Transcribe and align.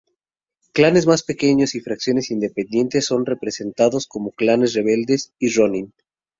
Clanes 0.73 1.05
más 1.05 1.21
pequeños 1.21 1.75
y 1.75 1.79
facciones 1.79 2.31
independientes 2.31 3.05
son 3.05 3.23
representados 3.23 4.07
como 4.07 4.31
clanes 4.31 4.73
rebeldes 4.73 5.31
y 5.37 5.49
ronin. 5.55 5.93